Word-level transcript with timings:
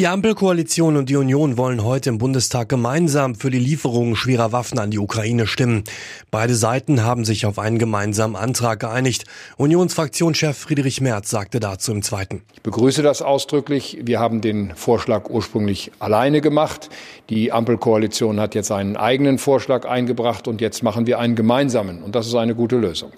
Die 0.00 0.06
Ampelkoalition 0.06 0.96
und 0.96 1.10
die 1.10 1.16
Union 1.16 1.58
wollen 1.58 1.84
heute 1.84 2.08
im 2.08 2.16
Bundestag 2.16 2.70
gemeinsam 2.70 3.34
für 3.34 3.50
die 3.50 3.58
Lieferung 3.58 4.16
schwerer 4.16 4.50
Waffen 4.50 4.78
an 4.78 4.90
die 4.90 4.98
Ukraine 4.98 5.46
stimmen. 5.46 5.84
Beide 6.30 6.54
Seiten 6.54 7.04
haben 7.04 7.26
sich 7.26 7.44
auf 7.44 7.58
einen 7.58 7.78
gemeinsamen 7.78 8.34
Antrag 8.34 8.80
geeinigt. 8.80 9.26
Unionsfraktionschef 9.58 10.56
Friedrich 10.56 11.02
Merz 11.02 11.28
sagte 11.28 11.60
dazu 11.60 11.92
im 11.92 12.00
Zweiten. 12.02 12.40
Ich 12.54 12.62
begrüße 12.62 13.02
das 13.02 13.20
ausdrücklich. 13.20 13.98
Wir 14.02 14.18
haben 14.18 14.40
den 14.40 14.74
Vorschlag 14.74 15.28
ursprünglich 15.28 15.92
alleine 15.98 16.40
gemacht. 16.40 16.88
Die 17.28 17.52
Ampelkoalition 17.52 18.40
hat 18.40 18.54
jetzt 18.54 18.72
einen 18.72 18.96
eigenen 18.96 19.36
Vorschlag 19.36 19.84
eingebracht 19.84 20.48
und 20.48 20.62
jetzt 20.62 20.82
machen 20.82 21.06
wir 21.06 21.18
einen 21.18 21.36
gemeinsamen. 21.36 22.02
Und 22.02 22.14
das 22.14 22.26
ist 22.26 22.34
eine 22.34 22.54
gute 22.54 22.76
Lösung. 22.76 23.12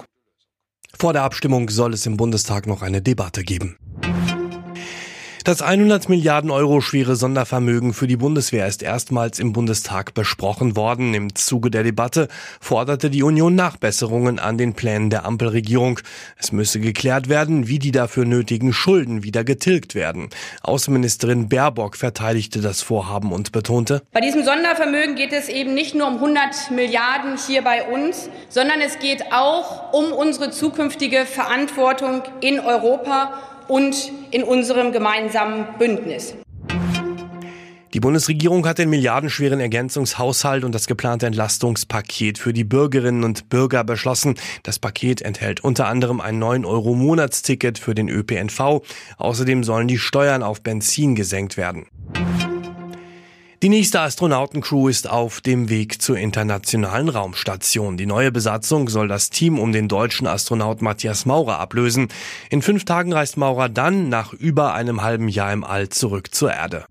Vor 0.98 1.12
der 1.12 1.22
Abstimmung 1.22 1.70
soll 1.70 1.94
es 1.94 2.04
im 2.04 2.16
Bundestag 2.16 2.66
noch 2.66 2.82
eine 2.82 3.00
Debatte 3.00 3.44
geben. 3.44 3.76
Das 5.44 5.60
100 5.60 6.08
Milliarden 6.08 6.50
Euro 6.50 6.80
schwere 6.80 7.16
Sondervermögen 7.16 7.92
für 7.92 8.06
die 8.06 8.16
Bundeswehr 8.16 8.66
ist 8.66 8.82
erstmals 8.82 9.38
im 9.38 9.52
Bundestag 9.52 10.14
besprochen 10.14 10.74
worden. 10.74 11.12
Im 11.12 11.34
Zuge 11.34 11.70
der 11.70 11.82
Debatte 11.82 12.28
forderte 12.62 13.10
die 13.10 13.22
Union 13.22 13.54
Nachbesserungen 13.54 14.38
an 14.38 14.56
den 14.56 14.72
Plänen 14.72 15.10
der 15.10 15.26
Ampelregierung. 15.26 16.00
Es 16.38 16.50
müsse 16.50 16.80
geklärt 16.80 17.28
werden, 17.28 17.68
wie 17.68 17.78
die 17.78 17.90
dafür 17.92 18.24
nötigen 18.24 18.72
Schulden 18.72 19.22
wieder 19.22 19.44
getilgt 19.44 19.94
werden. 19.94 20.30
Außenministerin 20.62 21.50
Baerbock 21.50 21.98
verteidigte 21.98 22.62
das 22.62 22.80
Vorhaben 22.80 23.30
und 23.30 23.52
betonte, 23.52 24.00
Bei 24.12 24.22
diesem 24.22 24.44
Sondervermögen 24.44 25.14
geht 25.14 25.34
es 25.34 25.50
eben 25.50 25.74
nicht 25.74 25.94
nur 25.94 26.06
um 26.06 26.14
100 26.14 26.70
Milliarden 26.70 27.36
hier 27.36 27.60
bei 27.60 27.86
uns, 27.86 28.30
sondern 28.48 28.80
es 28.80 28.98
geht 28.98 29.30
auch 29.30 29.92
um 29.92 30.10
unsere 30.10 30.50
zukünftige 30.52 31.26
Verantwortung 31.26 32.22
in 32.40 32.60
Europa 32.60 33.34
und 33.68 34.12
in 34.30 34.42
unserem 34.42 34.92
gemeinsamen 34.92 35.66
Bündnis. 35.78 36.34
Die 37.94 38.00
Bundesregierung 38.00 38.66
hat 38.66 38.78
den 38.78 38.90
milliardenschweren 38.90 39.60
Ergänzungshaushalt 39.60 40.64
und 40.64 40.74
das 40.74 40.88
geplante 40.88 41.26
Entlastungspaket 41.26 42.38
für 42.38 42.52
die 42.52 42.64
Bürgerinnen 42.64 43.22
und 43.22 43.48
Bürger 43.48 43.84
beschlossen. 43.84 44.34
Das 44.64 44.80
Paket 44.80 45.22
enthält 45.22 45.62
unter 45.62 45.86
anderem 45.86 46.20
ein 46.20 46.42
9-Euro-Monatsticket 46.42 47.78
für 47.78 47.94
den 47.94 48.08
ÖPNV. 48.08 48.82
Außerdem 49.16 49.62
sollen 49.62 49.86
die 49.86 49.98
Steuern 49.98 50.42
auf 50.42 50.60
Benzin 50.60 51.14
gesenkt 51.14 51.56
werden. 51.56 51.86
Die 53.64 53.70
nächste 53.70 54.02
Astronautencrew 54.02 54.88
ist 54.88 55.08
auf 55.08 55.40
dem 55.40 55.70
Weg 55.70 56.02
zur 56.02 56.18
internationalen 56.18 57.08
Raumstation. 57.08 57.96
Die 57.96 58.04
neue 58.04 58.30
Besatzung 58.30 58.90
soll 58.90 59.08
das 59.08 59.30
Team 59.30 59.58
um 59.58 59.72
den 59.72 59.88
deutschen 59.88 60.26
Astronaut 60.26 60.82
Matthias 60.82 61.24
Maurer 61.24 61.60
ablösen. 61.60 62.08
In 62.50 62.60
fünf 62.60 62.84
Tagen 62.84 63.14
reist 63.14 63.38
Maurer 63.38 63.70
dann 63.70 64.10
nach 64.10 64.34
über 64.34 64.74
einem 64.74 65.00
halben 65.00 65.28
Jahr 65.28 65.50
im 65.50 65.64
All 65.64 65.88
zurück 65.88 66.34
zur 66.34 66.52
Erde. 66.52 66.84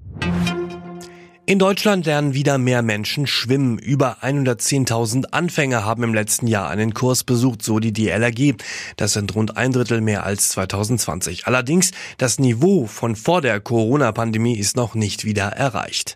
In 1.45 1.59
Deutschland 1.59 2.07
lernen 2.07 2.33
wieder 2.33 2.57
mehr 2.57 2.81
Menschen 2.81 3.27
schwimmen. 3.27 3.77
Über 3.77 4.23
110.000 4.23 5.25
Anfänger 5.25 5.85
haben 5.85 6.02
im 6.02 6.15
letzten 6.15 6.47
Jahr 6.47 6.69
einen 6.69 6.95
Kurs 6.95 7.23
besucht, 7.23 7.61
so 7.61 7.77
die 7.77 7.93
DLRG. 7.93 8.55
Das 8.97 9.13
sind 9.13 9.35
rund 9.35 9.58
ein 9.58 9.73
Drittel 9.73 10.02
mehr 10.02 10.25
als 10.25 10.49
2020. 10.49 11.45
Allerdings, 11.45 11.91
das 12.17 12.39
Niveau 12.39 12.87
von 12.87 13.15
vor 13.15 13.41
der 13.41 13.59
Corona-Pandemie 13.59 14.58
ist 14.58 14.75
noch 14.75 14.95
nicht 14.95 15.23
wieder 15.23 15.49
erreicht. 15.49 16.15